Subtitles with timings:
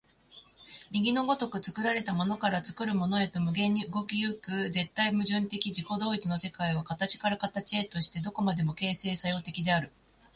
[0.89, 9.91] 右の如く作られたものから作るものへと無限に動き行く絶対矛盾的自己同一の世界は、形から形へとして何処までも形成作用的である。